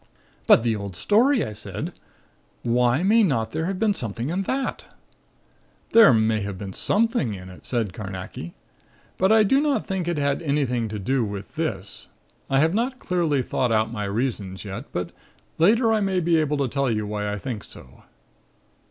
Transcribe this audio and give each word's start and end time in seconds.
"But 0.47 0.63
the 0.63 0.75
old 0.75 0.95
story!" 0.95 1.45
I 1.45 1.53
said. 1.53 1.93
"Why 2.63 3.03
may 3.03 3.21
not 3.21 3.51
there 3.51 3.67
have 3.67 3.77
been 3.77 3.93
something 3.93 4.31
in 4.31 4.41
that?" 4.49 4.85
"There 5.91 6.11
may 6.11 6.41
have 6.41 6.57
been 6.57 6.73
something 6.73 7.35
in 7.35 7.49
it," 7.49 7.67
said 7.67 7.93
Carnacki. 7.93 8.55
"But 9.19 9.31
I 9.31 9.43
do 9.43 9.61
not 9.61 9.85
think 9.85 10.07
it 10.07 10.17
had 10.17 10.41
anything 10.41 10.89
to 10.89 10.97
do 10.97 11.23
with 11.23 11.53
this. 11.53 12.07
I 12.49 12.57
have 12.61 12.73
not 12.73 12.97
clearly 12.97 13.43
thought 13.43 13.71
out 13.71 13.91
my 13.93 14.05
reasons, 14.05 14.65
yet; 14.65 14.85
but 14.91 15.11
later 15.59 15.93
I 15.93 15.99
may 16.01 16.19
be 16.19 16.37
able 16.37 16.57
to 16.57 16.67
tell 16.67 16.89
you 16.89 17.05
why 17.05 17.31
I 17.31 17.37
think 17.37 17.63
so." 17.63 18.01